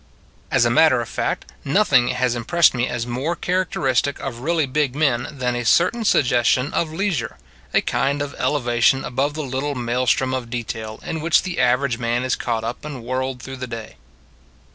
As 0.49 0.65
a 0.65 0.71
matter 0.71 0.99
of 0.99 1.07
fact, 1.07 1.51
nothing 1.63 2.07
has 2.07 2.33
im 2.35 2.43
pressed 2.43 2.73
me 2.73 2.87
as 2.87 3.05
more 3.05 3.35
characteristic 3.35 4.19
of 4.19 4.39
really 4.39 4.65
big 4.65 4.95
men 4.95 5.27
than 5.31 5.55
a 5.55 5.63
certain 5.63 6.05
suggestion 6.05 6.73
of 6.73 6.91
leisure, 6.91 7.37
a 7.71 7.81
kind 7.81 8.19
of 8.19 8.33
elevation 8.39 9.05
above 9.05 9.35
the 9.35 9.43
lit 9.43 9.61
63 9.61 9.67
64 9.73 9.75
tie 9.75 9.79
maelstrom 9.85 10.33
of 10.33 10.49
detail 10.49 10.99
in 11.05 11.21
which 11.21 11.43
the 11.43 11.59
aver 11.59 11.85
age 11.85 11.99
man 11.99 12.23
is 12.23 12.35
caught 12.35 12.63
up 12.63 12.83
and 12.83 13.03
whirled 13.03 13.43
through 13.43 13.57
the 13.57 13.67
day. 13.67 13.93